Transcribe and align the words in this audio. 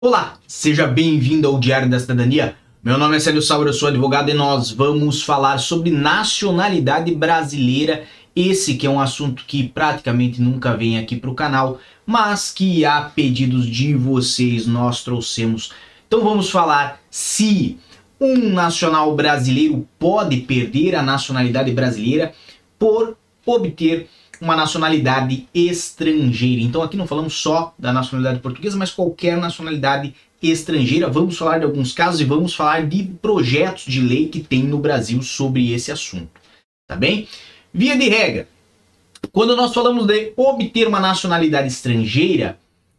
Olá, 0.00 0.38
seja 0.46 0.86
bem-vindo 0.86 1.48
ao 1.48 1.58
Diário 1.58 1.90
da 1.90 1.98
Cidadania. 1.98 2.54
Meu 2.84 2.96
nome 2.96 3.16
é 3.16 3.18
Célio 3.18 3.42
Sauer, 3.42 3.66
eu 3.66 3.72
sou 3.72 3.88
advogado 3.88 4.30
e 4.30 4.32
nós 4.32 4.70
vamos 4.70 5.24
falar 5.24 5.58
sobre 5.58 5.90
nacionalidade 5.90 7.12
brasileira. 7.12 8.04
Esse 8.34 8.76
que 8.76 8.86
é 8.86 8.90
um 8.90 9.00
assunto 9.00 9.42
que 9.44 9.68
praticamente 9.68 10.40
nunca 10.40 10.76
vem 10.76 11.00
aqui 11.00 11.16
para 11.16 11.30
o 11.30 11.34
canal, 11.34 11.80
mas 12.06 12.52
que 12.52 12.84
a 12.84 13.00
pedidos 13.02 13.66
de 13.66 13.92
vocês 13.92 14.68
nós 14.68 15.02
trouxemos. 15.02 15.72
Então 16.06 16.22
vamos 16.22 16.48
falar 16.48 17.00
se 17.10 17.76
um 18.20 18.50
nacional 18.50 19.16
brasileiro 19.16 19.84
pode 19.98 20.36
perder 20.36 20.94
a 20.94 21.02
nacionalidade 21.02 21.72
brasileira 21.72 22.32
por 22.78 23.16
obter 23.44 24.08
uma 24.40 24.56
nacionalidade 24.56 25.48
estrangeira. 25.54 26.62
Então 26.62 26.82
aqui 26.82 26.96
não 26.96 27.06
falamos 27.06 27.34
só 27.34 27.74
da 27.78 27.92
nacionalidade 27.92 28.40
portuguesa, 28.40 28.76
mas 28.76 28.90
qualquer 28.90 29.36
nacionalidade 29.36 30.14
estrangeira. 30.42 31.08
Vamos 31.08 31.36
falar 31.36 31.58
de 31.58 31.64
alguns 31.64 31.92
casos 31.92 32.20
e 32.20 32.24
vamos 32.24 32.54
falar 32.54 32.86
de 32.86 33.04
projetos 33.20 33.84
de 33.84 34.00
lei 34.00 34.28
que 34.28 34.40
tem 34.40 34.62
no 34.62 34.78
Brasil 34.78 35.20
sobre 35.22 35.72
esse 35.72 35.90
assunto. 35.90 36.30
Tá 36.86 36.96
bem? 36.96 37.28
Via 37.72 37.96
de 37.96 38.08
regra, 38.08 38.48
quando 39.32 39.56
nós 39.56 39.74
falamos 39.74 40.06
de 40.06 40.32
obter 40.36 40.86
uma 40.86 41.00
nacionalidade 41.00 41.68
estrangeira, 41.68 42.58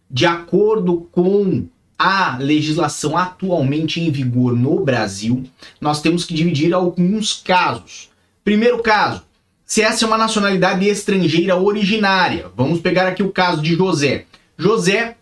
de 0.10 0.26
acordo 0.26 1.08
com 1.12 1.68
a 1.98 2.38
legislação 2.38 3.18
atualmente 3.18 4.00
em 4.00 4.10
vigor 4.10 4.56
no 4.56 4.80
Brasil, 4.84 5.44
nós 5.82 6.02
temos 6.02 6.24
que 6.24 6.34
dividir 6.34 6.74
alguns 6.74 7.34
casos. 7.34 8.10
Primeiro 8.44 8.82
caso, 8.82 9.24
se 9.70 9.84
essa 9.84 10.04
é 10.04 10.08
uma 10.08 10.18
nacionalidade 10.18 10.84
estrangeira 10.88 11.56
originária. 11.56 12.48
Vamos 12.58 12.82
pegar 12.82 13.08
aqui 13.08 13.22
o 13.22 13.32
caso 13.32 13.62
de 13.62 13.76
José. 13.76 14.26
José 14.58 15.16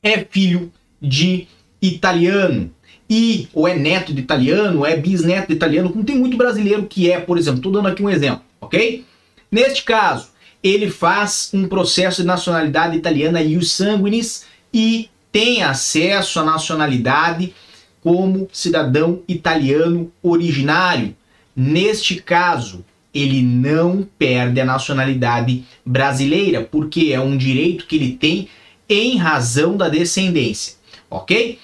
é 0.00 0.24
filho 0.30 0.72
de 1.02 1.48
italiano 1.82 2.70
e 3.10 3.48
ou 3.52 3.66
é 3.66 3.76
neto 3.76 4.14
de 4.14 4.20
italiano, 4.20 4.78
ou 4.78 4.86
é 4.86 4.96
bisneto 4.96 5.48
de 5.48 5.54
italiano, 5.54 5.90
como 5.90 6.04
tem 6.04 6.16
muito 6.16 6.36
brasileiro 6.36 6.86
que 6.86 7.10
é, 7.10 7.18
por 7.18 7.36
exemplo. 7.36 7.58
Estou 7.58 7.72
dando 7.72 7.88
aqui 7.88 8.00
um 8.00 8.08
exemplo, 8.08 8.42
ok? 8.60 9.04
Neste 9.50 9.82
caso, 9.82 10.28
ele 10.62 10.88
faz 10.88 11.50
um 11.52 11.66
processo 11.66 12.22
de 12.22 12.28
nacionalidade 12.28 12.96
italiana 12.96 13.42
e 13.42 13.56
os 13.56 13.72
sanguinis 13.72 14.46
e 14.72 15.10
tem 15.32 15.64
acesso 15.64 16.38
à 16.38 16.44
nacionalidade 16.44 17.52
como 18.00 18.48
cidadão 18.52 19.20
italiano 19.26 20.12
originário. 20.22 21.16
Neste 21.56 22.22
caso, 22.22 22.84
ele 23.14 23.42
não 23.42 24.06
perde 24.18 24.60
a 24.60 24.64
nacionalidade 24.64 25.64
brasileira, 25.86 26.62
porque 26.62 27.12
é 27.12 27.20
um 27.20 27.36
direito 27.36 27.86
que 27.86 27.96
ele 27.96 28.12
tem 28.12 28.48
em 28.88 29.16
razão 29.16 29.76
da 29.76 29.88
descendência, 29.88 30.74
ok? 31.08 31.58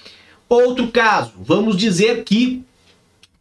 Outro 0.47 0.87
caso, 0.87 1.33
vamos 1.37 1.77
dizer 1.77 2.23
que 2.23 2.63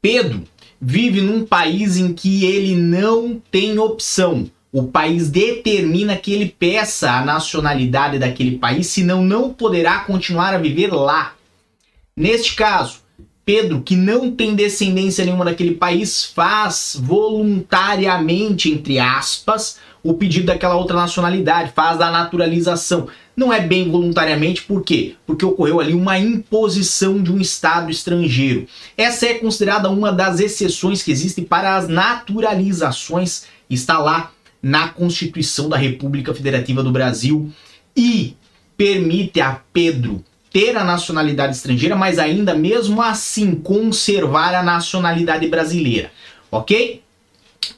Pedro 0.03 0.45
vive 0.81 1.21
num 1.21 1.45
país 1.45 1.97
em 1.97 2.13
que 2.13 2.45
ele 2.45 2.75
não 2.75 3.41
tem 3.51 3.79
opção. 3.79 4.51
O 4.73 4.85
país 4.85 5.29
determina 5.29 6.17
que 6.17 6.33
ele 6.33 6.47
peça 6.47 7.11
a 7.11 7.25
nacionalidade 7.25 8.19
daquele 8.19 8.59
país, 8.59 8.87
senão 8.87 9.25
não 9.25 9.53
poderá 9.53 10.01
continuar 10.01 10.55
a 10.55 10.59
viver 10.59 10.93
lá. 10.93 11.35
Neste 12.17 12.55
caso, 12.55 13.00
Pedro, 13.53 13.83
que 13.83 13.97
não 13.97 14.31
tem 14.31 14.55
descendência 14.55 15.25
nenhuma 15.25 15.45
daquele 15.45 15.75
país, 15.75 16.25
faz 16.25 16.97
voluntariamente, 16.97 18.71
entre 18.71 19.01
aspas, 19.01 19.77
o 20.05 20.15
pedido 20.15 20.47
daquela 20.47 20.77
outra 20.77 20.95
nacionalidade, 20.95 21.73
faz 21.75 22.01
a 22.01 22.13
naturalização. 22.13 23.09
Não 23.37 23.53
é 23.53 23.59
bem 23.59 23.91
voluntariamente, 23.91 24.63
por 24.63 24.85
quê? 24.85 25.17
Porque 25.27 25.45
ocorreu 25.45 25.81
ali 25.81 25.95
uma 25.95 26.17
imposição 26.17 27.21
de 27.21 27.33
um 27.33 27.41
Estado 27.41 27.91
estrangeiro. 27.91 28.69
Essa 28.97 29.27
é 29.27 29.35
considerada 29.35 29.91
uma 29.91 30.13
das 30.13 30.39
exceções 30.39 31.03
que 31.03 31.11
existem 31.11 31.43
para 31.43 31.77
as 31.77 31.89
naturalizações, 31.89 33.47
está 33.69 33.99
lá 33.99 34.31
na 34.63 34.91
Constituição 34.91 35.69
da 35.69 35.77
República 35.77 36.33
Federativa 36.33 36.85
do 36.85 36.93
Brasil 36.93 37.51
e 37.97 38.37
permite 38.77 39.41
a 39.41 39.61
Pedro 39.73 40.25
ter 40.53 40.77
a 40.77 40.85
nacionalidade 40.85 41.55
estrangeira, 41.55 41.95
mas 41.95 42.19
ainda 42.19 42.55
mesmo 42.55 43.01
assim 43.01 43.55
conservar 43.55 44.55
a 44.55 44.63
nacionalidade 44.63 45.47
brasileira, 45.47 46.11
ok? 46.51 47.03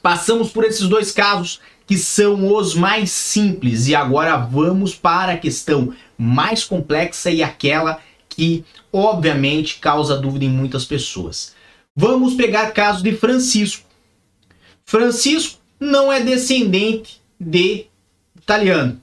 Passamos 0.01 0.49
por 0.49 0.63
esses 0.63 0.87
dois 0.87 1.11
casos 1.11 1.59
que 1.85 1.97
são 1.97 2.51
os 2.53 2.73
mais 2.73 3.11
simples 3.11 3.87
e 3.87 3.95
agora 3.95 4.37
vamos 4.37 4.95
para 4.95 5.33
a 5.33 5.37
questão 5.37 5.93
mais 6.17 6.63
complexa 6.63 7.29
e 7.29 7.43
aquela 7.43 7.99
que 8.29 8.63
obviamente 8.91 9.79
causa 9.79 10.17
dúvida 10.17 10.45
em 10.45 10.49
muitas 10.49 10.85
pessoas. 10.85 11.53
Vamos 11.95 12.33
pegar 12.33 12.69
o 12.69 12.73
caso 12.73 13.03
de 13.03 13.15
Francisco. 13.15 13.85
Francisco 14.85 15.59
não 15.79 16.11
é 16.11 16.21
descendente 16.21 17.21
de 17.39 17.85
italiano. 18.35 18.99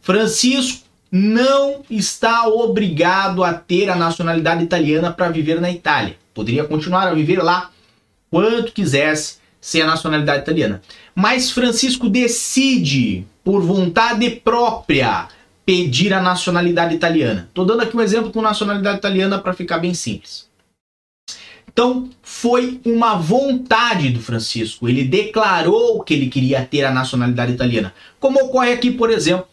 Francisco 0.00 0.87
não 1.10 1.82
está 1.90 2.46
obrigado 2.46 3.42
a 3.42 3.54
ter 3.54 3.88
a 3.88 3.96
nacionalidade 3.96 4.64
italiana 4.64 5.12
para 5.12 5.28
viver 5.28 5.60
na 5.60 5.70
Itália. 5.70 6.16
Poderia 6.34 6.64
continuar 6.64 7.08
a 7.08 7.14
viver 7.14 7.42
lá 7.42 7.70
quanto 8.30 8.72
quisesse 8.72 9.38
sem 9.60 9.82
a 9.82 9.86
nacionalidade 9.86 10.42
italiana. 10.42 10.82
Mas 11.14 11.50
Francisco 11.50 12.08
decide, 12.08 13.26
por 13.42 13.62
vontade 13.62 14.30
própria, 14.30 15.28
pedir 15.64 16.12
a 16.12 16.22
nacionalidade 16.22 16.94
italiana. 16.94 17.46
Estou 17.48 17.64
dando 17.64 17.82
aqui 17.82 17.96
um 17.96 18.00
exemplo 18.00 18.30
com 18.30 18.40
nacionalidade 18.40 18.98
italiana 18.98 19.38
para 19.38 19.52
ficar 19.52 19.78
bem 19.78 19.94
simples. 19.94 20.48
Então, 21.70 22.08
foi 22.22 22.80
uma 22.84 23.14
vontade 23.14 24.10
do 24.10 24.20
Francisco. 24.20 24.88
Ele 24.88 25.04
declarou 25.04 26.02
que 26.02 26.12
ele 26.14 26.28
queria 26.28 26.64
ter 26.64 26.84
a 26.84 26.90
nacionalidade 26.90 27.52
italiana. 27.52 27.94
Como 28.18 28.40
ocorre 28.40 28.72
aqui, 28.72 28.90
por 28.90 29.10
exemplo, 29.10 29.46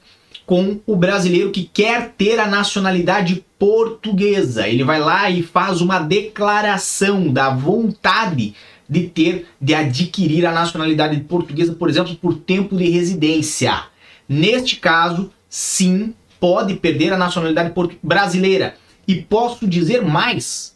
com 0.45 0.79
o 0.85 0.95
brasileiro 0.95 1.51
que 1.51 1.63
quer 1.63 2.13
ter 2.17 2.39
a 2.39 2.47
nacionalidade 2.47 3.43
portuguesa. 3.57 4.67
Ele 4.67 4.83
vai 4.83 4.99
lá 4.99 5.29
e 5.29 5.41
faz 5.41 5.81
uma 5.81 5.99
declaração 5.99 7.31
da 7.31 7.49
vontade 7.49 8.53
de 8.87 9.07
ter, 9.07 9.47
de 9.59 9.73
adquirir 9.73 10.45
a 10.45 10.51
nacionalidade 10.51 11.19
portuguesa, 11.21 11.73
por 11.73 11.89
exemplo, 11.89 12.15
por 12.15 12.35
tempo 12.35 12.77
de 12.77 12.89
residência. 12.89 13.85
Neste 14.29 14.75
caso, 14.75 15.31
sim, 15.49 16.13
pode 16.39 16.75
perder 16.75 17.13
a 17.13 17.17
nacionalidade 17.17 17.73
brasileira. 18.01 18.77
E 19.07 19.15
posso 19.15 19.67
dizer 19.67 20.03
mais. 20.03 20.75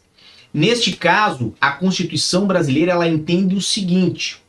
Neste 0.52 0.92
caso, 0.92 1.54
a 1.60 1.70
Constituição 1.70 2.46
brasileira 2.46 2.92
ela 2.92 3.08
entende 3.08 3.54
o 3.54 3.60
seguinte: 3.60 4.42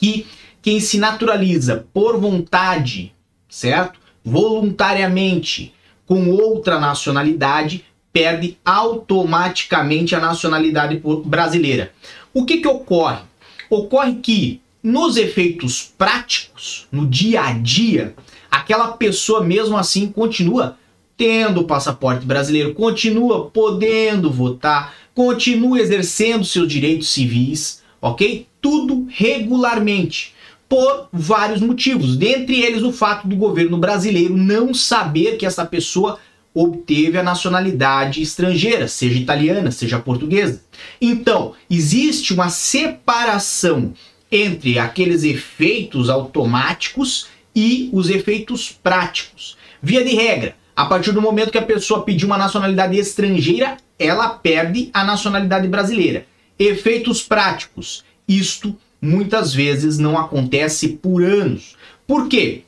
que 0.00 0.26
quem 0.62 0.80
se 0.80 0.98
naturaliza 0.98 1.86
por 1.92 2.20
vontade, 2.20 3.12
certo? 3.48 3.98
Voluntariamente 4.28 5.74
com 6.06 6.30
outra 6.30 6.78
nacionalidade, 6.78 7.84
perde 8.12 8.56
automaticamente 8.64 10.14
a 10.14 10.20
nacionalidade 10.20 11.02
brasileira. 11.24 11.92
O 12.32 12.44
que, 12.44 12.58
que 12.58 12.68
ocorre? 12.68 13.20
Ocorre 13.68 14.14
que 14.16 14.60
nos 14.82 15.16
efeitos 15.16 15.92
práticos, 15.98 16.86
no 16.90 17.06
dia 17.06 17.42
a 17.42 17.52
dia, 17.52 18.14
aquela 18.50 18.88
pessoa 18.88 19.44
mesmo 19.44 19.76
assim 19.76 20.06
continua 20.06 20.78
tendo 21.16 21.62
o 21.62 21.64
passaporte 21.64 22.24
brasileiro, 22.24 22.74
continua 22.74 23.50
podendo 23.50 24.30
votar, 24.30 24.94
continua 25.14 25.80
exercendo 25.80 26.44
seus 26.44 26.68
direitos 26.68 27.08
civis, 27.08 27.82
ok? 28.00 28.46
Tudo 28.60 29.06
regularmente 29.10 30.32
por 30.68 31.08
vários 31.12 31.60
motivos, 31.60 32.16
dentre 32.16 32.60
eles 32.60 32.82
o 32.82 32.92
fato 32.92 33.26
do 33.26 33.34
governo 33.36 33.78
brasileiro 33.78 34.36
não 34.36 34.74
saber 34.74 35.36
que 35.36 35.46
essa 35.46 35.64
pessoa 35.64 36.18
obteve 36.52 37.16
a 37.16 37.22
nacionalidade 37.22 38.20
estrangeira, 38.20 38.88
seja 38.88 39.18
italiana, 39.18 39.70
seja 39.70 39.98
portuguesa. 39.98 40.62
Então, 41.00 41.54
existe 41.70 42.34
uma 42.34 42.50
separação 42.50 43.94
entre 44.30 44.78
aqueles 44.78 45.22
efeitos 45.24 46.10
automáticos 46.10 47.28
e 47.54 47.88
os 47.92 48.10
efeitos 48.10 48.70
práticos. 48.82 49.56
Via 49.82 50.04
de 50.04 50.14
regra, 50.14 50.56
a 50.76 50.84
partir 50.84 51.12
do 51.12 51.22
momento 51.22 51.50
que 51.50 51.58
a 51.58 51.62
pessoa 51.62 52.02
pediu 52.02 52.26
uma 52.26 52.38
nacionalidade 52.38 52.96
estrangeira, 52.98 53.76
ela 53.98 54.28
perde 54.28 54.90
a 54.92 55.04
nacionalidade 55.04 55.66
brasileira. 55.66 56.26
Efeitos 56.58 57.22
práticos, 57.22 58.04
isto 58.28 58.76
muitas 59.00 59.54
vezes 59.54 59.98
não 59.98 60.18
acontece 60.18 60.88
por 60.88 61.22
anos. 61.22 61.76
Por 62.06 62.28
quê? 62.28 62.62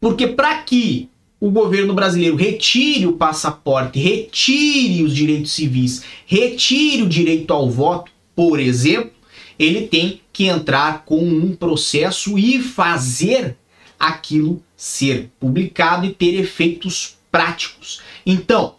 Porque 0.00 0.26
para 0.26 0.62
que 0.62 1.08
o 1.40 1.50
governo 1.50 1.94
brasileiro 1.94 2.36
retire 2.36 3.06
o 3.06 3.14
passaporte, 3.14 3.98
retire 3.98 5.02
os 5.02 5.14
direitos 5.14 5.52
civis, 5.52 6.02
retire 6.26 7.02
o 7.02 7.08
direito 7.08 7.52
ao 7.52 7.70
voto, 7.70 8.12
por 8.34 8.60
exemplo, 8.60 9.12
ele 9.58 9.86
tem 9.86 10.20
que 10.32 10.46
entrar 10.46 11.04
com 11.04 11.18
um 11.18 11.54
processo 11.54 12.38
e 12.38 12.62
fazer 12.62 13.56
aquilo 13.98 14.62
ser 14.76 15.30
publicado 15.38 16.06
e 16.06 16.14
ter 16.14 16.34
efeitos 16.34 17.16
práticos. 17.30 18.00
Então, 18.24 18.76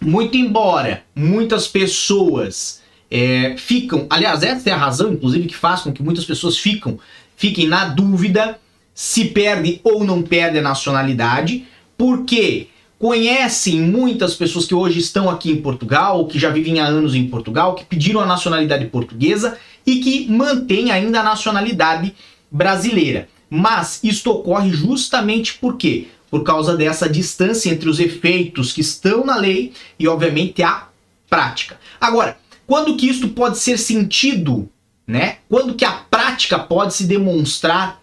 muito 0.00 0.36
embora 0.36 1.04
muitas 1.14 1.68
pessoas 1.68 2.81
é, 3.14 3.56
ficam, 3.58 4.06
aliás, 4.08 4.42
essa 4.42 4.70
é 4.70 4.72
a 4.72 4.76
razão, 4.76 5.12
inclusive, 5.12 5.46
que 5.46 5.54
faz 5.54 5.82
com 5.82 5.92
que 5.92 6.02
muitas 6.02 6.24
pessoas 6.24 6.56
ficam, 6.56 6.98
fiquem 7.36 7.68
na 7.68 7.84
dúvida 7.84 8.58
se 8.94 9.26
perde 9.26 9.82
ou 9.84 10.02
não 10.02 10.22
perde 10.22 10.58
a 10.58 10.62
nacionalidade, 10.62 11.66
porque 11.94 12.68
conhecem 12.98 13.82
muitas 13.82 14.34
pessoas 14.34 14.64
que 14.64 14.74
hoje 14.74 14.98
estão 14.98 15.28
aqui 15.28 15.50
em 15.50 15.60
Portugal, 15.60 16.26
que 16.26 16.38
já 16.38 16.48
vivem 16.48 16.80
há 16.80 16.86
anos 16.86 17.14
em 17.14 17.28
Portugal, 17.28 17.74
que 17.74 17.84
pediram 17.84 18.20
a 18.20 18.24
nacionalidade 18.24 18.86
portuguesa 18.86 19.58
e 19.86 19.96
que 19.96 20.26
mantêm 20.30 20.90
ainda 20.90 21.20
a 21.20 21.22
nacionalidade 21.22 22.14
brasileira. 22.50 23.28
Mas 23.50 24.00
isto 24.02 24.30
ocorre 24.30 24.70
justamente 24.70 25.52
por 25.54 25.76
quê? 25.76 26.06
Por 26.30 26.42
causa 26.44 26.74
dessa 26.78 27.10
distância 27.10 27.68
entre 27.68 27.90
os 27.90 28.00
efeitos 28.00 28.72
que 28.72 28.80
estão 28.80 29.26
na 29.26 29.36
lei 29.36 29.74
e, 29.98 30.08
obviamente, 30.08 30.62
a 30.62 30.88
prática. 31.28 31.78
Agora, 32.00 32.38
quando 32.72 32.96
que 32.96 33.06
isto 33.06 33.28
pode 33.28 33.58
ser 33.58 33.76
sentido, 33.76 34.66
né? 35.06 35.36
Quando 35.46 35.74
que 35.74 35.84
a 35.84 35.92
prática 35.92 36.58
pode 36.58 36.94
se 36.94 37.04
demonstrar 37.04 38.00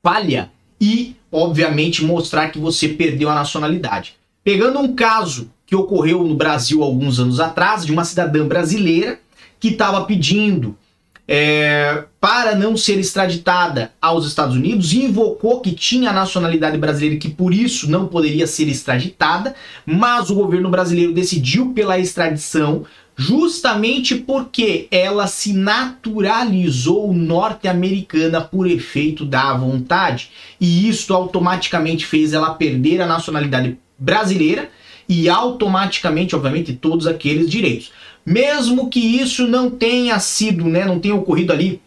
falha 0.00 0.52
e, 0.80 1.16
obviamente, 1.32 2.04
mostrar 2.04 2.50
que 2.50 2.60
você 2.60 2.86
perdeu 2.86 3.28
a 3.28 3.34
nacionalidade. 3.34 4.14
Pegando 4.44 4.78
um 4.78 4.94
caso 4.94 5.50
que 5.66 5.74
ocorreu 5.74 6.22
no 6.22 6.36
Brasil 6.36 6.80
alguns 6.80 7.18
anos 7.18 7.40
atrás, 7.40 7.84
de 7.84 7.90
uma 7.90 8.04
cidadã 8.04 8.46
brasileira 8.46 9.18
que 9.58 9.70
estava 9.70 10.04
pedindo 10.04 10.78
é, 11.26 12.04
para 12.20 12.54
não 12.54 12.76
ser 12.76 13.00
extraditada 13.00 13.92
aos 14.00 14.26
Estados 14.26 14.54
Unidos, 14.54 14.92
invocou 14.92 15.60
que 15.60 15.72
tinha 15.72 16.10
a 16.10 16.12
nacionalidade 16.12 16.78
brasileira 16.78 17.16
e 17.16 17.18
que 17.18 17.30
por 17.30 17.52
isso 17.52 17.90
não 17.90 18.06
poderia 18.06 18.46
ser 18.46 18.68
extraditada, 18.68 19.56
mas 19.84 20.30
o 20.30 20.36
governo 20.36 20.70
brasileiro 20.70 21.12
decidiu 21.12 21.72
pela 21.72 21.98
extradição 21.98 22.84
justamente 23.16 24.14
porque 24.14 24.88
ela 24.90 25.26
se 25.26 25.52
naturalizou 25.52 27.12
norte-americana 27.12 28.40
por 28.40 28.66
efeito 28.66 29.24
da 29.24 29.54
vontade. 29.54 30.30
E 30.60 30.88
isso 30.88 31.12
automaticamente 31.14 32.06
fez 32.06 32.32
ela 32.32 32.54
perder 32.54 33.00
a 33.00 33.06
nacionalidade 33.06 33.78
brasileira 33.98 34.70
e 35.08 35.28
automaticamente, 35.28 36.34
obviamente, 36.34 36.72
todos 36.72 37.06
aqueles 37.06 37.50
direitos. 37.50 37.92
Mesmo 38.24 38.88
que 38.88 39.00
isso 39.00 39.46
não 39.46 39.68
tenha 39.68 40.18
sido, 40.18 40.64
né, 40.64 40.84
não 40.84 40.98
tenha 40.98 41.14
ocorrido 41.14 41.52
ali 41.52 41.80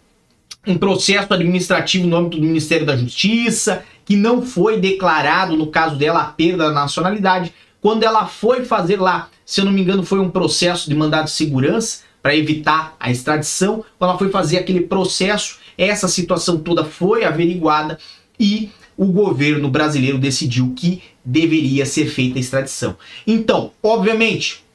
um 0.67 0.77
processo 0.77 1.33
administrativo 1.33 2.07
no 2.07 2.17
âmbito 2.17 2.37
do 2.37 2.47
Ministério 2.47 2.85
da 2.85 2.97
Justiça, 2.97 3.83
que 4.03 4.15
não 4.15 4.41
foi 4.41 4.79
declarado, 4.79 5.55
no 5.55 5.67
caso 5.67 5.95
dela, 5.95 6.21
a 6.21 6.25
perda 6.25 6.67
da 6.67 6.71
nacionalidade, 6.71 7.53
quando 7.85 8.01
ela 8.01 8.25
foi 8.25 8.65
fazer 8.65 8.99
lá, 8.99 9.29
se 9.45 9.61
eu 9.61 9.65
não 9.65 9.71
me 9.71 9.79
engano, 9.79 10.01
foi 10.01 10.17
um 10.17 10.31
processo 10.31 10.89
de 10.89 10.95
mandado 10.95 11.25
de 11.25 11.31
segurança 11.33 11.99
para 12.19 12.35
evitar 12.35 12.97
a 12.99 13.11
extradição. 13.11 13.85
Quando 13.99 14.09
ela 14.09 14.17
foi 14.17 14.31
fazer 14.31 14.57
aquele 14.57 14.81
processo, 14.81 15.59
essa 15.77 16.07
situação 16.07 16.57
toda 16.57 16.83
foi 16.83 17.23
averiguada 17.23 17.99
e 18.39 18.71
o 18.97 19.05
governo 19.05 19.69
brasileiro 19.69 20.17
decidiu 20.17 20.73
que 20.75 21.03
deveria 21.23 21.85
ser 21.85 22.07
feita 22.07 22.39
a 22.39 22.41
extradição. 22.41 22.97
Então, 23.27 23.71
obviamente, 23.83 24.65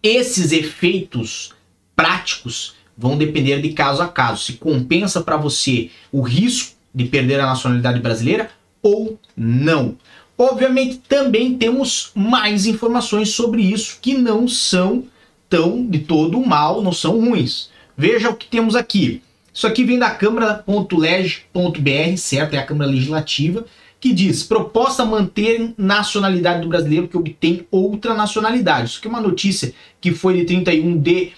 esses 0.00 0.52
efeitos 0.52 1.52
práticos 1.96 2.76
vão 2.96 3.18
depender 3.18 3.60
de 3.60 3.70
caso 3.70 4.00
a 4.00 4.06
caso, 4.06 4.44
se 4.44 4.52
compensa 4.52 5.22
para 5.22 5.36
você 5.36 5.90
o 6.12 6.20
risco 6.20 6.76
de 6.94 7.04
perder 7.06 7.40
a 7.40 7.46
nacionalidade 7.46 7.98
brasileira 7.98 8.48
ou 8.80 9.18
não. 9.36 9.96
Obviamente, 10.38 11.00
também 11.08 11.58
temos 11.58 12.12
mais 12.14 12.64
informações 12.64 13.30
sobre 13.30 13.60
isso 13.60 13.98
que 14.00 14.14
não 14.14 14.46
são 14.46 15.02
tão 15.50 15.84
de 15.84 15.98
todo 15.98 16.38
mal, 16.46 16.80
não 16.80 16.92
são 16.92 17.18
ruins. 17.18 17.70
Veja 17.96 18.30
o 18.30 18.36
que 18.36 18.46
temos 18.46 18.76
aqui. 18.76 19.20
Isso 19.52 19.66
aqui 19.66 19.82
vem 19.82 19.98
da 19.98 20.10
Câmara.leg.br, 20.10 22.16
certo? 22.16 22.54
É 22.54 22.58
a 22.58 22.64
Câmara 22.64 22.88
Legislativa, 22.88 23.66
que 23.98 24.12
diz: 24.12 24.44
proposta 24.44 25.04
manter 25.04 25.74
nacionalidade 25.76 26.62
do 26.62 26.68
brasileiro 26.68 27.08
que 27.08 27.16
obtém 27.16 27.66
outra 27.68 28.14
nacionalidade. 28.14 28.90
Isso 28.90 28.98
aqui 29.00 29.08
é 29.08 29.10
uma 29.10 29.20
notícia 29.20 29.74
que 30.00 30.12
foi 30.12 30.36
de 30.36 30.44
31 30.44 30.98
de 30.98 31.32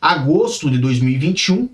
agosto 0.00 0.70
de 0.70 0.78
2021. 0.78 1.68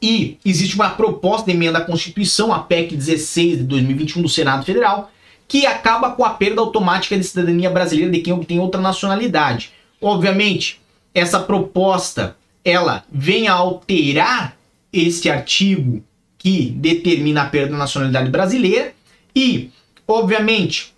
E 0.00 0.38
existe 0.44 0.74
uma 0.74 0.90
proposta 0.90 1.50
de 1.50 1.52
emenda 1.52 1.78
à 1.78 1.80
Constituição, 1.82 2.52
a 2.52 2.60
PEC 2.60 2.96
16 2.96 3.58
de 3.58 3.64
2021 3.64 4.22
do 4.22 4.28
Senado 4.28 4.64
Federal, 4.64 5.10
que 5.48 5.66
acaba 5.66 6.10
com 6.10 6.24
a 6.24 6.30
perda 6.30 6.60
automática 6.60 7.16
de 7.16 7.24
cidadania 7.24 7.70
brasileira 7.70 8.10
de 8.10 8.20
quem 8.20 8.32
obtém 8.32 8.58
outra 8.58 8.80
nacionalidade. 8.80 9.72
Obviamente, 10.00 10.80
essa 11.14 11.40
proposta 11.40 12.36
ela 12.64 13.04
vem 13.10 13.46
a 13.46 13.54
alterar 13.54 14.56
este 14.92 15.30
artigo 15.30 16.02
que 16.36 16.70
determina 16.70 17.42
a 17.42 17.46
perda 17.46 17.72
da 17.72 17.78
nacionalidade 17.78 18.30
brasileira 18.30 18.92
e, 19.34 19.70
obviamente, 20.06 20.94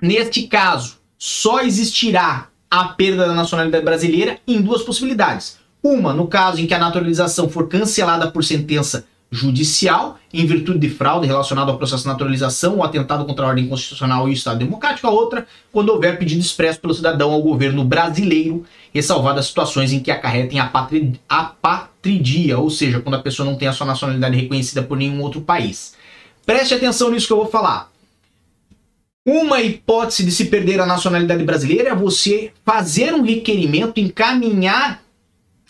neste 0.00 0.44
caso, 0.44 0.98
só 1.18 1.60
existirá 1.60 2.48
a 2.70 2.84
perda 2.88 3.26
da 3.26 3.34
nacionalidade 3.34 3.84
brasileira 3.84 4.38
em 4.46 4.60
duas 4.60 4.82
possibilidades. 4.82 5.58
Uma, 5.82 6.12
no 6.12 6.26
caso 6.26 6.60
em 6.60 6.66
que 6.66 6.74
a 6.74 6.78
naturalização 6.78 7.48
for 7.48 7.68
cancelada 7.68 8.30
por 8.30 8.42
sentença 8.42 9.06
judicial 9.34 10.18
em 10.32 10.46
virtude 10.46 10.78
de 10.78 10.88
fraude 10.88 11.26
relacionada 11.26 11.70
ao 11.72 11.76
processo 11.76 12.04
de 12.04 12.08
naturalização 12.08 12.76
ou 12.76 12.84
atentado 12.84 13.24
contra 13.24 13.44
a 13.44 13.48
ordem 13.48 13.66
constitucional 13.66 14.28
e 14.28 14.30
o 14.30 14.32
Estado 14.32 14.58
democrático. 14.58 15.06
A 15.06 15.10
outra, 15.10 15.46
quando 15.72 15.88
houver 15.88 16.18
pedido 16.18 16.40
expresso 16.40 16.80
pelo 16.80 16.94
cidadão 16.94 17.32
ao 17.32 17.42
governo 17.42 17.84
brasileiro, 17.84 18.64
ressalvadas 18.92 19.46
situações 19.46 19.92
em 19.92 20.00
que 20.00 20.10
acarretem 20.10 20.60
a 20.60 20.70
apatridia, 21.28 22.58
ou 22.58 22.70
seja, 22.70 23.00
quando 23.00 23.16
a 23.16 23.22
pessoa 23.22 23.48
não 23.48 23.56
tem 23.56 23.66
a 23.66 23.72
sua 23.72 23.86
nacionalidade 23.86 24.36
reconhecida 24.36 24.82
por 24.82 24.96
nenhum 24.96 25.20
outro 25.20 25.40
país. 25.40 25.94
Preste 26.46 26.74
atenção 26.74 27.10
nisso 27.10 27.26
que 27.26 27.32
eu 27.32 27.38
vou 27.38 27.48
falar. 27.48 27.90
Uma 29.26 29.60
hipótese 29.62 30.24
de 30.24 30.30
se 30.30 30.44
perder 30.44 30.80
a 30.80 30.86
nacionalidade 30.86 31.42
brasileira 31.42 31.90
é 31.90 31.94
você 31.94 32.52
fazer 32.64 33.14
um 33.14 33.22
requerimento, 33.22 33.98
encaminhar 33.98 35.02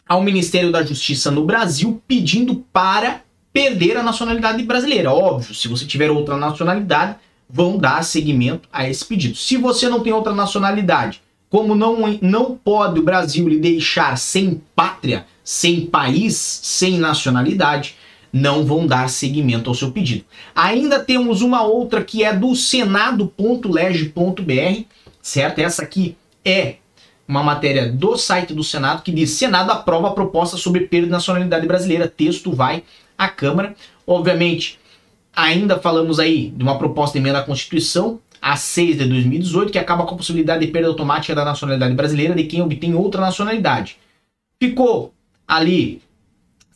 ao 0.06 0.22
Ministério 0.22 0.70
da 0.70 0.84
Justiça 0.84 1.30
no 1.30 1.44
Brasil 1.44 2.02
pedindo 2.06 2.56
para 2.72 3.23
perder 3.54 3.96
a 3.96 4.02
nacionalidade 4.02 4.60
brasileira. 4.64 5.12
Óbvio, 5.12 5.54
se 5.54 5.68
você 5.68 5.86
tiver 5.86 6.10
outra 6.10 6.36
nacionalidade, 6.36 7.14
vão 7.48 7.78
dar 7.78 8.02
seguimento 8.02 8.68
a 8.72 8.88
esse 8.88 9.04
pedido. 9.04 9.36
Se 9.36 9.56
você 9.56 9.88
não 9.88 10.00
tem 10.00 10.12
outra 10.12 10.34
nacionalidade, 10.34 11.22
como 11.48 11.76
não, 11.76 12.18
não 12.20 12.56
pode 12.56 12.98
o 12.98 13.04
Brasil 13.04 13.48
lhe 13.48 13.60
deixar 13.60 14.18
sem 14.18 14.60
pátria, 14.74 15.24
sem 15.44 15.86
país, 15.86 16.34
sem 16.34 16.98
nacionalidade, 16.98 17.94
não 18.32 18.64
vão 18.64 18.88
dar 18.88 19.08
seguimento 19.08 19.70
ao 19.70 19.76
seu 19.76 19.92
pedido. 19.92 20.24
Ainda 20.52 20.98
temos 20.98 21.40
uma 21.40 21.62
outra 21.62 22.02
que 22.02 22.24
é 22.24 22.32
do 22.32 22.56
senado.leg.br, 22.56 23.30
certo? 25.22 25.58
Essa 25.60 25.82
aqui 25.84 26.16
é 26.44 26.76
uma 27.28 27.44
matéria 27.44 27.88
do 27.88 28.16
site 28.16 28.52
do 28.52 28.64
Senado 28.64 29.02
que 29.02 29.12
diz: 29.12 29.30
Senado 29.30 29.70
aprova 29.70 30.08
a 30.08 30.12
proposta 30.12 30.56
sobre 30.56 30.88
perda 30.88 31.06
de 31.06 31.12
nacionalidade 31.12 31.66
brasileira. 31.68 32.08
Texto 32.08 32.52
vai 32.52 32.82
à 33.16 33.28
Câmara. 33.28 33.74
Obviamente, 34.06 34.78
ainda 35.34 35.78
falamos 35.78 36.18
aí 36.18 36.50
de 36.50 36.62
uma 36.62 36.78
proposta 36.78 37.18
de 37.18 37.24
emenda 37.24 37.40
à 37.40 37.42
Constituição, 37.42 38.20
a 38.40 38.56
6 38.56 38.98
de 38.98 39.04
2018, 39.06 39.72
que 39.72 39.78
acaba 39.78 40.04
com 40.04 40.14
a 40.14 40.18
possibilidade 40.18 40.64
de 40.64 40.70
perda 40.70 40.88
automática 40.88 41.34
da 41.34 41.44
nacionalidade 41.44 41.94
brasileira 41.94 42.34
de 42.34 42.44
quem 42.44 42.60
obtém 42.60 42.94
outra 42.94 43.20
nacionalidade. 43.20 43.96
Ficou 44.60 45.14
ali 45.48 46.02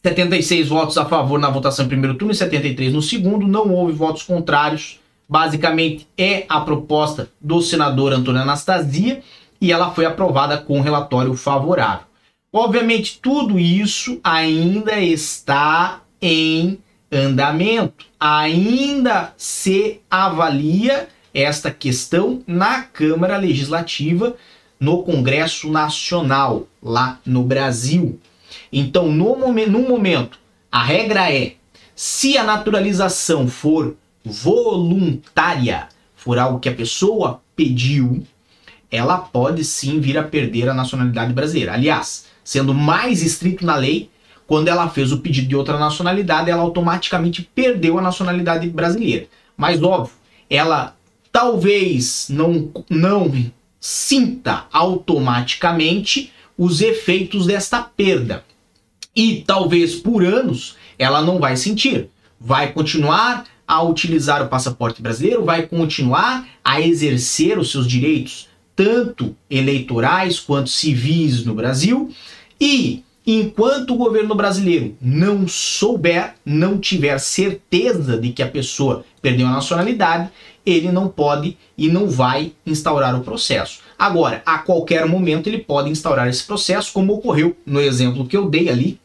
76 0.02 0.68
votos 0.68 0.97
a 0.97 1.04
favor 1.04 1.38
na 1.38 1.50
votação 1.50 1.85
em 1.85 1.88
primeiro 1.88 2.16
turno 2.16 2.33
e 2.33 2.37
73 2.37 2.92
no 2.92 3.02
segundo, 3.02 3.47
não 3.47 3.73
houve 3.73 3.92
votos 3.92 4.23
contrários. 4.23 4.99
Basicamente 5.28 6.09
é 6.16 6.47
a 6.49 6.61
proposta 6.61 7.28
do 7.38 7.61
senador 7.61 8.14
Antônio 8.14 8.40
Anastasia 8.40 9.23
e 9.61 9.71
ela 9.71 9.90
foi 9.90 10.07
aprovada 10.07 10.57
com 10.57 10.80
relatório 10.80 11.35
favorável. 11.35 12.07
Obviamente, 12.50 13.18
tudo 13.21 13.59
isso 13.59 14.18
ainda 14.25 14.99
está 14.99 16.00
em 16.21 16.79
andamento. 17.11 18.07
Ainda 18.19 19.33
se 19.37 20.01
avalia 20.11 21.09
esta 21.33 21.71
questão 21.71 22.43
na 22.47 22.83
Câmara 22.83 23.37
Legislativa, 23.37 24.37
no 24.79 25.03
Congresso 25.03 25.71
Nacional, 25.71 26.67
lá 26.83 27.21
no 27.25 27.43
Brasil. 27.43 28.19
Então, 28.73 29.11
no, 29.11 29.37
no 29.37 29.89
momento, 29.89 30.39
a 30.71 30.83
regra 30.83 31.33
é: 31.33 31.55
se 31.95 32.37
a 32.37 32.45
naturalização 32.45 33.49
for 33.49 33.97
voluntária, 34.25 35.89
for 36.15 36.39
algo 36.39 36.61
que 36.61 36.69
a 36.69 36.75
pessoa 36.75 37.41
pediu, 37.57 38.25
ela 38.91 39.19
pode 39.19 39.65
sim 39.65 40.01
vir 40.01 40.17
a 40.19 40.23
perder 40.23 40.69
a 40.69 40.75
nacionalidade 40.75 41.33
brasileira. 41.33 41.75
Aliás, 41.75 42.27
sendo 42.45 42.73
mais 42.73 43.23
estrito 43.23 43.65
na 43.65 43.77
lei, 43.77 44.11
quando 44.49 44.69
ela 44.69 44.88
fez 44.88 45.12
o 45.12 45.19
pedido 45.19 45.47
de 45.47 45.55
outra 45.55 45.78
nacionalidade, 45.78 46.50
ela 46.50 46.62
automaticamente 46.62 47.43
perdeu 47.55 47.99
a 47.99 48.02
nacionalidade 48.02 48.67
brasileira. 48.71 49.26
Mas 49.55 49.83
óbvio, 49.83 50.14
ela 50.49 50.97
talvez 51.31 52.28
não 52.31 52.73
não 52.88 53.31
sinta 53.78 54.64
automaticamente 54.73 56.33
os 56.57 56.81
efeitos 56.81 57.47
desta 57.47 57.83
perda. 57.83 58.43
E 59.14 59.45
talvez 59.47 59.97
por 59.97 60.25
anos 60.25 60.76
ela 60.99 61.21
não 61.21 61.38
vai 61.38 61.55
sentir. 61.55 62.09
Vai 62.40 62.73
continuar 62.73 63.45
a 63.67 63.83
utilizar 63.83 64.43
o 64.43 64.49
passaporte 64.49 65.02
brasileiro, 65.02 65.45
vai 65.45 65.67
continuar 65.67 66.49
a 66.64 66.81
exercer 66.81 67.59
os 67.59 67.71
seus 67.71 67.87
direitos, 67.87 68.49
tanto 68.75 69.37
eleitorais 69.50 70.40
quanto 70.40 70.71
civis 70.71 71.45
no 71.45 71.55
Brasil. 71.55 72.11
E 72.59 73.05
enquanto 73.33 73.93
o 73.93 73.97
governo 73.97 74.35
brasileiro 74.35 74.97
não 75.03 75.47
souber, 75.47 76.35
não 76.47 76.79
tiver 76.79 77.19
certeza 77.19 78.17
de 78.17 78.31
que 78.31 78.43
a 78.43 78.49
pessoa 78.49 79.05
perdeu 79.21 79.47
a 79.47 79.51
nacionalidade, 79.51 80.31
ele 80.65 80.91
não 80.91 81.09
pode 81.09 81.55
e 81.77 81.89
não 81.89 82.09
vai 82.09 82.53
instaurar 82.65 83.15
o 83.15 83.23
processo. 83.23 83.81
Agora, 83.99 84.43
a 84.47 84.57
qualquer 84.57 85.05
momento 85.07 85.47
ele 85.47 85.59
pode 85.59 85.91
instaurar 85.91 86.27
esse 86.27 86.43
processo, 86.45 86.91
como 86.91 87.13
ocorreu 87.13 87.55
no 87.67 87.81
exemplo 87.81 88.27
que 88.27 88.37
eu 88.37 88.49
dei 88.49 88.71
ali 88.71 88.99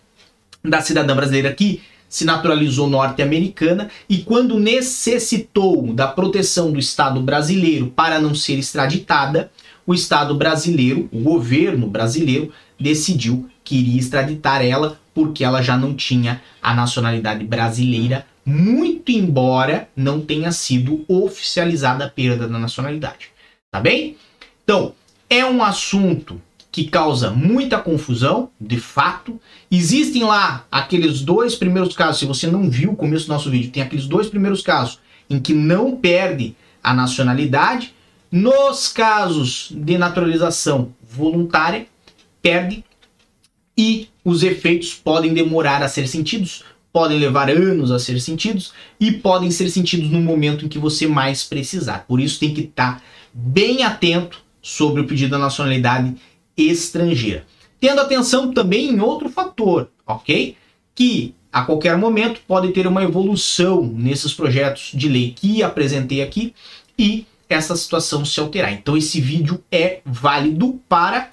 da 0.63 0.80
cidadã 0.80 1.13
brasileira 1.13 1.53
que 1.53 1.82
se 2.08 2.24
naturalizou 2.24 2.88
norte-americana 2.88 3.89
e 4.08 4.20
quando 4.20 4.58
necessitou 4.58 5.92
da 5.94 6.08
proteção 6.08 6.72
do 6.72 6.80
Estado 6.80 7.20
brasileiro 7.20 7.88
para 7.88 8.22
não 8.22 8.34
ser 8.34 8.58
extraditada, 8.58 9.51
o 9.86 9.94
Estado 9.94 10.34
brasileiro, 10.34 11.10
o 11.12 11.20
governo 11.20 11.88
brasileiro, 11.88 12.53
decidiu 12.80 13.50
que 13.63 13.77
iria 13.77 14.00
extraditar 14.00 14.63
ela 14.63 15.00
porque 15.13 15.43
ela 15.43 15.62
já 15.62 15.77
não 15.77 15.93
tinha 15.93 16.41
a 16.62 16.74
nacionalidade 16.74 17.43
brasileira 17.46 18.25
muito 18.46 19.12
embora 19.12 19.88
não 19.96 20.20
tenha 20.20 20.51
sido 20.51 21.05
oficializada 21.08 22.05
a 22.05 22.10
perda 22.10 22.48
da 22.48 22.60
nacionalidade. 22.60 23.29
Tá 23.72 23.79
bem? 23.79 24.17
Então, 24.63 24.93
é 25.29 25.46
um 25.46 25.63
assunto 25.63 26.41
que 26.72 26.86
causa 26.86 27.29
muita 27.29 27.77
confusão, 27.77 28.50
de 28.60 28.79
fato. 28.79 29.39
Existem 29.72 30.24
lá 30.24 30.65
aqueles 30.72 31.22
dois 31.22 31.55
primeiros 31.55 31.96
casos, 31.96 32.20
se 32.20 32.25
você 32.25 32.48
não 32.48 32.70
viu 32.70 32.91
o 32.91 32.96
começo 32.96 33.27
do 33.27 33.34
nosso 33.34 33.50
vídeo, 33.50 33.72
tem 33.72 33.84
aqueles 33.84 34.08
dois 34.08 34.27
primeiros 34.27 34.62
casos 34.62 35.00
em 35.29 35.39
que 35.39 35.53
não 35.53 35.96
perde 35.96 36.55
a 36.84 36.93
nacionalidade. 36.93 37.93
Nos 38.32 38.88
casos 38.88 39.72
de 39.72 39.98
naturalização 39.98 40.93
voluntária, 41.08 41.86
perde 42.41 42.84
e 43.77 44.08
os 44.24 44.44
efeitos 44.44 44.94
podem 44.94 45.34
demorar 45.34 45.82
a 45.82 45.88
ser 45.88 46.08
sentidos 46.08 46.63
podem 46.94 47.18
levar 47.18 47.50
anos 47.50 47.92
a 47.92 47.98
ser 47.98 48.22
sentidos 48.22 48.72
e 49.00 49.12
podem 49.12 49.50
ser 49.50 49.68
sentidos 49.72 50.12
no 50.12 50.22
momento 50.22 50.63
em 50.63 50.70
que 50.70 50.77
você 50.77 51.08
mais 51.08 51.44
precisar. 51.44 52.06
Por 52.08 52.20
isso 52.20 52.39
tem 52.39 52.53
que 52.53 52.62
estar 52.62 53.03
bem 53.34 53.82
atento 53.82 54.39
sobre 54.62 55.01
o 55.01 55.08
pedido 55.08 55.32
da 55.32 55.39
nacionalidade 55.39 56.15
estrangeira. 56.56 57.46
Tendo 57.80 58.00
atenção 58.00 58.53
também 58.53 58.92
em 58.92 59.00
outro 59.00 59.27
fator, 59.27 59.89
ok? 60.06 60.56
Que 60.94 61.34
a 61.51 61.63
qualquer 61.63 61.98
momento 61.98 62.42
pode 62.48 62.72
ter 62.72 62.86
uma 62.86 63.03
evolução 63.03 63.84
nesses 63.84 64.34
projetos 64.34 64.92
de 64.94 65.10
lei 65.10 65.34
que 65.36 65.63
apresentei 65.63 66.22
aqui 66.22 66.53
e 66.98 67.25
essa 67.50 67.75
situação 67.75 68.24
se 68.24 68.39
alterar. 68.39 68.72
Então 68.72 68.96
esse 68.96 69.20
vídeo 69.20 69.63
é 69.72 70.00
válido 70.06 70.80
para 70.88 71.32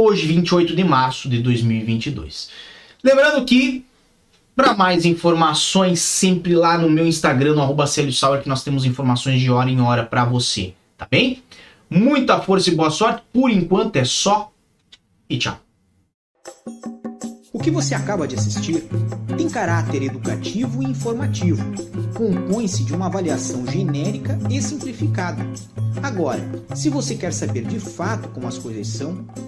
hoje, 0.00 0.26
28 0.26 0.76
de 0.76 0.84
março 0.84 1.28
de 1.28 1.40
2022. 1.42 2.50
Lembrando 3.02 3.44
que 3.44 3.84
para 4.54 4.74
mais 4.74 5.04
informações, 5.04 6.00
sempre 6.00 6.54
lá 6.54 6.76
no 6.76 6.90
meu 6.90 7.06
Instagram, 7.06 7.54
no 7.54 7.62
arroba 7.62 7.86
Sauer, 7.86 8.42
que 8.42 8.48
nós 8.48 8.64
temos 8.64 8.84
informações 8.84 9.40
de 9.40 9.50
hora 9.50 9.70
em 9.70 9.80
hora 9.80 10.04
para 10.04 10.24
você, 10.24 10.74
tá 10.96 11.06
bem? 11.08 11.42
Muita 11.88 12.40
força 12.40 12.68
e 12.68 12.74
boa 12.74 12.90
sorte. 12.90 13.22
Por 13.32 13.50
enquanto 13.50 13.96
é 13.96 14.04
só 14.04 14.50
e 15.30 15.38
tchau. 15.38 15.60
O 17.52 17.60
que 17.60 17.70
você 17.70 17.94
acaba 17.94 18.26
de 18.26 18.34
assistir 18.34 18.84
tem 19.36 19.48
caráter 19.48 20.02
educativo 20.02 20.82
e 20.82 20.86
informativo. 20.86 21.64
Compõe-se 22.14 22.82
de 22.82 22.92
uma 22.92 23.06
avaliação 23.06 23.66
genérica 23.66 24.38
e 24.50 24.60
simplificada. 24.60 25.44
Agora, 26.02 26.40
se 26.74 26.90
você 26.90 27.14
quer 27.14 27.32
saber 27.32 27.64
de 27.64 27.78
fato 27.78 28.28
como 28.30 28.46
as 28.46 28.58
coisas 28.58 28.86
são, 28.88 29.24